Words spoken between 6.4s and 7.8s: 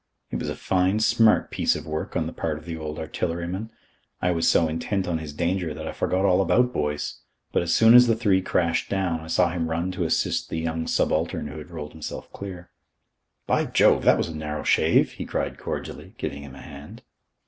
about Boyce: but as